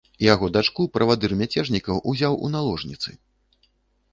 [0.33, 3.09] Яго дачку правадыр мяцежнікаў узяў у наложніцы.